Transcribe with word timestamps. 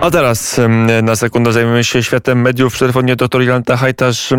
A 0.00 0.10
teraz 0.10 0.60
na 1.02 1.16
sekundę 1.16 1.52
zajmiemy 1.52 1.84
się 1.84 2.02
światem 2.02 2.40
mediów. 2.40 2.74
W 2.74 2.78
telefonie 2.78 3.16
dr 3.16 3.42
Jolanta 3.42 3.76
Hajtasz, 3.76 4.32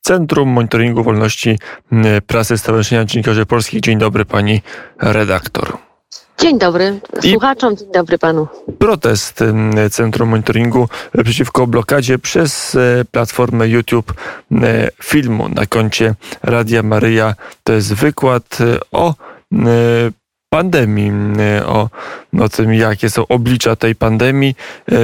Centrum 0.00 0.48
Monitoringu 0.48 1.02
Wolności 1.04 1.58
Prasy 2.26 2.58
Stowarzyszenia 2.58 3.04
Dziennikarzy 3.04 3.46
Polskich. 3.46 3.80
Dzień 3.80 3.98
dobry 3.98 4.24
pani 4.24 4.62
redaktor. 5.00 5.78
Dzień 6.38 6.58
dobry 6.58 7.00
I- 7.22 7.30
słuchaczom, 7.30 7.76
dzień 7.76 7.92
dobry 7.92 8.18
panu. 8.18 8.48
Protest 8.78 9.44
Centrum 9.90 10.28
Monitoringu 10.28 10.88
przeciwko 11.24 11.66
blokadzie 11.66 12.18
przez 12.18 12.74
e, 12.74 13.04
platformę 13.10 13.68
YouTube 13.68 14.14
e, 14.52 14.88
filmu 15.02 15.48
na 15.48 15.66
koncie 15.66 16.14
Radia 16.42 16.82
Maryja. 16.82 17.34
To 17.64 17.72
jest 17.72 17.94
wykład 17.94 18.58
e, 18.60 18.64
o 18.92 19.14
pandemii, 20.50 21.12
e, 21.38 21.66
o, 21.66 21.88
o 22.40 22.48
tym, 22.48 22.74
jakie 22.74 23.10
są 23.10 23.26
oblicza 23.26 23.76
tej 23.76 23.94
pandemii. 23.94 24.54
E, 24.92 24.96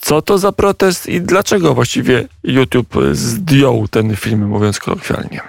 Co 0.00 0.22
to 0.22 0.38
za 0.38 0.52
protest 0.52 1.06
i 1.06 1.20
dlaczego 1.20 1.74
właściwie 1.74 2.28
YouTube 2.42 2.94
zdjął 3.12 3.88
ten 3.88 4.16
film, 4.16 4.46
mówiąc 4.46 4.78
kolokwialnie? 4.78 5.40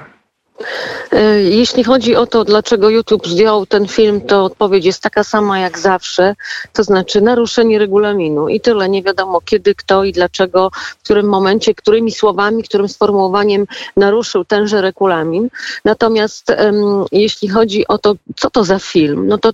E, 1.11 1.41
Jeśli 1.41 1.83
chodzi 1.83 2.15
o 2.15 2.27
to, 2.27 2.43
dlaczego 2.43 2.89
YouTube 2.89 3.27
zdjął 3.27 3.65
ten 3.65 3.87
film, 3.87 4.21
to 4.21 4.43
odpowiedź 4.43 4.85
jest 4.85 5.01
taka 5.01 5.23
sama 5.23 5.59
jak 5.59 5.79
zawsze, 5.79 6.35
to 6.73 6.83
znaczy 6.83 7.21
naruszenie 7.21 7.79
regulaminu 7.79 8.49
i 8.49 8.61
tyle. 8.61 8.89
Nie 8.89 9.03
wiadomo 9.03 9.41
kiedy, 9.41 9.75
kto 9.75 10.03
i 10.03 10.11
dlaczego, 10.11 10.71
w 10.99 11.03
którym 11.03 11.29
momencie, 11.29 11.75
którymi 11.75 12.11
słowami, 12.11 12.63
którym 12.63 12.89
sformułowaniem 12.89 13.65
naruszył 13.97 14.45
tenże 14.45 14.81
regulamin. 14.81 15.49
Natomiast 15.85 16.49
em, 16.49 17.05
jeśli 17.11 17.49
chodzi 17.49 17.87
o 17.87 17.97
to, 17.97 18.15
co 18.35 18.49
to 18.49 18.63
za 18.63 18.79
film, 18.79 19.27
no 19.27 19.37
to 19.37 19.51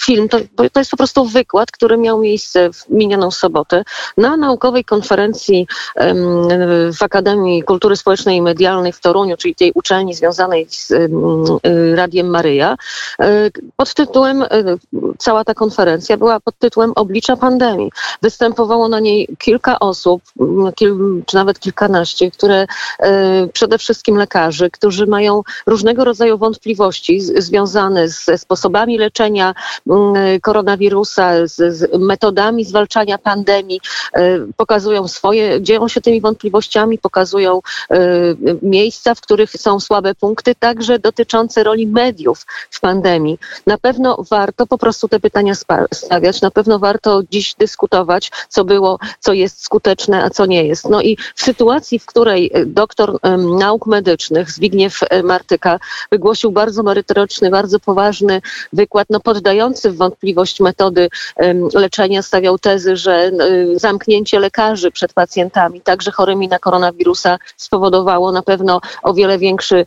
film 0.00 0.28
to, 0.28 0.38
to 0.72 0.80
jest 0.80 0.90
po 0.90 0.96
prostu 0.96 1.24
wykład, 1.24 1.70
który 1.70 1.96
miał 1.96 2.20
miejsce 2.20 2.72
w 2.72 2.88
minioną 2.88 3.30
sobotę 3.30 3.84
na 4.16 4.36
naukowej 4.36 4.84
konferencji 4.84 5.66
em, 5.96 6.18
w 6.98 7.02
Akademii 7.02 7.62
Kultury 7.62 7.96
Społecznej 7.96 8.36
i 8.36 8.42
Medialnej 8.42 8.92
w 8.92 9.00
Toruniu, 9.00 9.36
czyli 9.36 9.54
tej 9.54 9.72
uczelni 9.74 10.14
związanej 10.14 10.66
z 10.68 10.81
em, 10.90 11.44
y, 11.66 11.96
Radiem 11.96 12.26
Maryja. 12.26 12.76
E, 13.20 13.50
Pod 13.76 13.94
tytułem, 13.94 14.42
e, 14.42 14.48
cała 15.18 15.44
ta 15.44 15.54
konferencja 15.54 16.16
była 16.16 16.40
pod 16.40 16.58
tytułem 16.58 16.92
Oblicza 16.96 17.36
pandemii. 17.36 17.90
Występowało 18.22 18.88
na 18.88 19.00
niej 19.00 19.28
kilka 19.38 19.78
osób, 19.78 20.22
m, 20.40 20.72
kil, 20.74 21.22
czy 21.26 21.36
nawet 21.36 21.58
kilkanaście, 21.58 22.30
które 22.30 22.66
przede 23.52 23.78
wszystkim 23.78 24.16
lekarzy, 24.16 24.70
którzy 24.70 25.06
mają 25.06 25.42
różnego 25.66 26.04
rodzaju 26.04 26.38
wątpliwości 26.38 27.20
z, 27.20 27.44
związane 27.44 28.08
ze 28.08 28.38
sposobami 28.38 28.98
leczenia 28.98 29.54
m, 29.90 29.96
koronawirusa, 30.42 31.46
z, 31.46 31.76
z 31.76 31.98
metodami 31.98 32.64
zwalczania 32.64 33.18
pandemii, 33.18 33.80
pokazują 34.56 35.08
swoje, 35.08 35.62
dzielą 35.62 35.88
się 35.88 36.00
tymi 36.00 36.20
wątpliwościami, 36.20 36.98
pokazują 36.98 37.60
miejsca, 38.62 39.14
w 39.14 39.20
których 39.20 39.50
są 39.50 39.80
słabe 39.80 40.14
punkty, 40.14 40.54
także 40.62 40.98
dotyczące 40.98 41.64
roli 41.64 41.86
mediów 41.86 42.46
w 42.70 42.80
pandemii. 42.80 43.38
Na 43.66 43.78
pewno 43.78 44.16
warto 44.30 44.66
po 44.66 44.78
prostu 44.78 45.08
te 45.08 45.20
pytania 45.20 45.54
stawiać, 45.92 46.40
na 46.40 46.50
pewno 46.50 46.78
warto 46.78 47.22
dziś 47.30 47.54
dyskutować, 47.54 48.30
co 48.48 48.64
było, 48.64 48.98
co 49.20 49.32
jest 49.32 49.64
skuteczne, 49.64 50.24
a 50.24 50.30
co 50.30 50.46
nie 50.46 50.64
jest. 50.64 50.88
No 50.88 51.00
i 51.02 51.16
w 51.34 51.42
sytuacji, 51.42 51.98
w 51.98 52.06
której 52.06 52.50
e, 52.54 52.66
doktor 52.66 53.18
nauk 53.58 53.86
medycznych 53.86 54.50
Zbigniew 54.50 55.00
e, 55.02 55.22
Martyka 55.22 55.78
wygłosił 56.10 56.52
bardzo 56.52 56.82
merytoryczny, 56.82 57.50
bardzo 57.50 57.80
poważny 57.80 58.40
wykład, 58.72 59.06
no 59.10 59.20
poddający 59.20 59.90
w 59.90 59.96
wątpliwość 59.96 60.60
metody 60.60 61.08
leczenia, 61.74 62.22
stawiał 62.22 62.58
tezy, 62.58 62.96
że 62.96 63.12
e, 63.12 63.32
zamknięcie 63.78 64.38
lekarzy 64.38 64.90
przed 64.90 65.12
pacjentami, 65.12 65.80
także 65.80 66.10
chorymi 66.10 66.48
na 66.48 66.58
koronawirusa, 66.58 67.38
spowodowało 67.56 68.32
na 68.32 68.42
pewno 68.42 68.80
o 69.02 69.14
wiele 69.14 69.38
większy, 69.38 69.84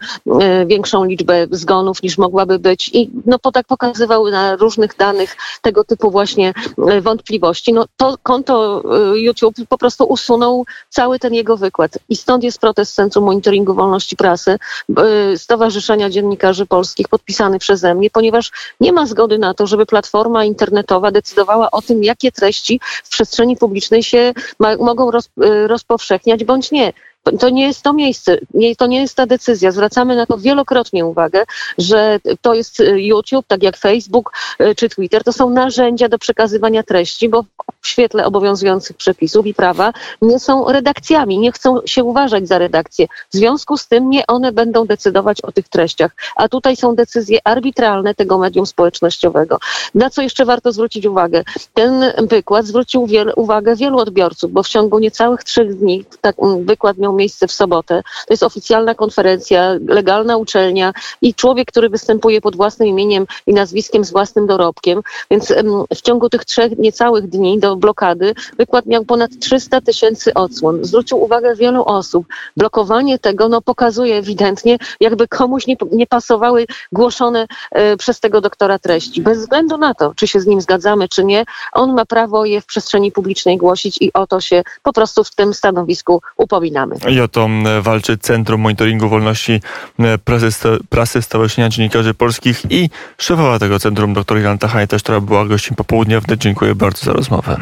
większą 0.67 1.03
liczbę 1.03 1.47
zgonów 1.51 2.03
niż 2.03 2.17
mogłaby 2.17 2.59
być 2.59 2.89
i 2.93 3.09
no 3.25 3.39
po 3.39 3.51
tak 3.51 3.67
pokazywał 3.67 4.29
na 4.29 4.55
różnych 4.55 4.95
danych 4.97 5.37
tego 5.61 5.83
typu 5.83 6.11
właśnie 6.11 6.53
e, 6.87 7.01
wątpliwości. 7.01 7.73
No 7.73 7.85
to 7.97 8.17
konto 8.23 8.83
e, 9.13 9.19
YouTube 9.19 9.55
po 9.69 9.77
prostu 9.77 10.03
usunął 10.03 10.65
cały 10.89 11.19
ten 11.19 11.33
jego 11.33 11.57
wykład 11.57 11.99
i 12.09 12.15
stąd 12.15 12.43
jest 12.43 12.59
protest 12.59 12.95
Centrum 12.95 13.25
Monitoringu 13.25 13.73
Wolności 13.73 14.15
Prasy, 14.15 14.57
e, 14.97 15.37
Stowarzyszenia 15.37 16.09
Dziennikarzy 16.09 16.65
Polskich 16.65 17.07
podpisany 17.07 17.59
przeze 17.59 17.95
mnie, 17.95 18.09
ponieważ 18.09 18.51
nie 18.79 18.93
ma 18.93 19.05
zgody 19.05 19.37
na 19.37 19.53
to, 19.53 19.67
żeby 19.67 19.85
platforma 19.85 20.45
internetowa 20.45 21.11
decydowała 21.11 21.71
o 21.71 21.81
tym, 21.81 22.03
jakie 22.03 22.31
treści 22.31 22.79
w 23.03 23.09
przestrzeni 23.09 23.57
publicznej 23.57 24.03
się 24.03 24.33
ma, 24.59 24.75
mogą 24.75 25.11
roz, 25.11 25.29
rozpowszechniać 25.67 26.43
bądź 26.43 26.71
nie. 26.71 26.93
To 27.39 27.49
nie 27.49 27.67
jest 27.67 27.81
to 27.81 27.93
miejsce, 27.93 28.37
nie, 28.53 28.75
to 28.75 28.87
nie 28.87 29.01
jest 29.01 29.15
ta 29.15 29.25
decyzja. 29.25 29.71
Zwracamy 29.71 30.15
na 30.15 30.25
to 30.25 30.37
wielokrotnie 30.37 31.05
uwagę, 31.05 31.43
że 31.77 32.19
to 32.41 32.53
jest 32.53 32.79
e, 32.79 33.01
YouTube, 33.01 33.45
tak 33.47 33.63
jak 33.63 33.77
Facebook 33.77 34.31
e, 34.59 34.75
czy 34.75 34.89
Twitter, 34.89 35.23
to 35.23 35.33
są 35.33 35.49
narzędzia 35.49 36.09
do 36.09 36.19
przekazywania 36.19 36.83
treści, 36.83 37.29
bo 37.29 37.45
w 37.85 37.87
świetle 37.87 38.25
obowiązujących 38.25 38.97
przepisów 38.97 39.45
i 39.45 39.53
prawa 39.53 39.93
nie 40.21 40.39
są 40.39 40.71
redakcjami, 40.71 41.39
nie 41.39 41.51
chcą 41.51 41.79
się 41.85 42.03
uważać 42.03 42.47
za 42.47 42.57
redakcje. 42.57 43.07
W 43.07 43.37
związku 43.37 43.77
z 43.77 43.87
tym 43.87 44.09
nie 44.09 44.27
one 44.27 44.51
będą 44.51 44.85
decydować 44.85 45.41
o 45.41 45.51
tych 45.51 45.69
treściach, 45.69 46.11
a 46.35 46.49
tutaj 46.49 46.75
są 46.75 46.95
decyzje 46.95 47.39
arbitralne 47.43 48.15
tego 48.15 48.37
medium 48.37 48.65
społecznościowego. 48.65 49.57
Na 49.95 50.09
co 50.09 50.21
jeszcze 50.21 50.45
warto 50.45 50.71
zwrócić 50.71 51.05
uwagę? 51.05 51.43
Ten 51.73 52.03
wykład 52.17 52.65
zwrócił 52.65 53.07
wiel, 53.07 53.33
uwagę 53.35 53.75
wielu 53.75 53.97
odbiorców, 53.97 54.51
bo 54.51 54.63
w 54.63 54.67
ciągu 54.67 54.99
niecałych 54.99 55.43
trzech 55.43 55.75
dni 55.75 56.05
tak, 56.21 56.35
mm, 56.39 56.65
wykład 56.65 56.97
miał 56.97 57.13
miejsce 57.13 57.47
w 57.47 57.51
sobotę. 57.51 58.01
To 58.27 58.33
jest 58.33 58.43
oficjalna 58.43 58.95
konferencja, 58.95 59.75
legalna 59.87 60.37
uczelnia 60.37 60.93
i 61.21 61.33
człowiek, 61.33 61.67
który 61.67 61.89
występuje 61.89 62.41
pod 62.41 62.55
własnym 62.55 62.87
imieniem 62.87 63.27
i 63.47 63.53
nazwiskiem 63.53 64.05
z 64.05 64.11
własnym 64.11 64.47
dorobkiem. 64.47 65.01
Więc 65.31 65.51
em, 65.51 65.83
w 65.95 66.01
ciągu 66.01 66.29
tych 66.29 66.45
trzech 66.45 66.77
niecałych 66.77 67.27
dni 67.27 67.59
do 67.59 67.74
blokady 67.75 68.33
wykład 68.57 68.85
miał 68.85 69.05
ponad 69.05 69.31
300 69.39 69.81
tysięcy 69.81 70.33
odsłon. 70.33 70.85
Zwrócił 70.85 71.23
uwagę 71.23 71.55
wielu 71.55 71.83
osób. 71.85 72.25
Blokowanie 72.57 73.19
tego 73.19 73.49
no, 73.49 73.61
pokazuje 73.61 74.15
ewidentnie, 74.15 74.77
jakby 74.99 75.27
komuś 75.27 75.67
nie, 75.67 75.75
nie 75.91 76.07
pasowały 76.07 76.65
głoszone 76.91 77.47
e, 77.71 77.97
przez 77.97 78.19
tego 78.19 78.41
doktora 78.41 78.79
treści. 78.79 79.21
Bez 79.21 79.39
względu 79.39 79.77
na 79.77 79.93
to, 79.93 80.13
czy 80.15 80.27
się 80.27 80.39
z 80.39 80.45
nim 80.47 80.61
zgadzamy, 80.61 81.09
czy 81.09 81.23
nie, 81.23 81.45
on 81.73 81.93
ma 81.93 82.05
prawo 82.05 82.45
je 82.45 82.61
w 82.61 82.65
przestrzeni 82.65 83.11
publicznej 83.11 83.57
głosić 83.57 83.97
i 84.01 84.13
o 84.13 84.27
to 84.27 84.41
się 84.41 84.63
po 84.83 84.93
prostu 84.93 85.23
w 85.23 85.35
tym 85.35 85.53
stanowisku 85.53 86.21
upominamy. 86.37 86.95
I 87.09 87.21
o 87.21 87.27
to 87.27 87.43
m, 87.45 87.63
walczy 87.81 88.17
Centrum 88.17 88.61
Monitoringu 88.61 89.09
Wolności 89.09 89.61
m, 89.99 90.19
Prasy, 90.23 90.49
Prasy 90.89 91.21
Stowarzyszenia 91.21 91.69
Dziennikarzy 91.69 92.13
Polskich 92.13 92.61
i 92.69 92.89
szefowa 93.17 93.59
tego 93.59 93.79
centrum, 93.79 94.13
dr 94.13 94.37
Jolanta 94.37 94.67
Hajtasz, 94.67 95.03
która 95.03 95.21
była 95.21 95.45
gościem 95.45 95.75
popołudnia 95.75 96.21
wnet. 96.21 96.39
Dziękuję 96.39 96.75
bardzo 96.75 97.05
za 97.05 97.13
rozmowę. 97.13 97.57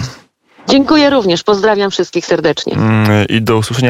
Dziękuję 0.69 1.09
również, 1.09 1.43
pozdrawiam 1.43 1.91
wszystkich 1.91 2.25
serdecznie. 2.25 2.73
Mm, 2.73 3.27
I 3.29 3.41
do 3.41 3.57
usłyszenia 3.57 3.81